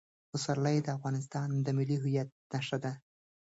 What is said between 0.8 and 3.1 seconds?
د افغانستان د ملي هویت نښه ده.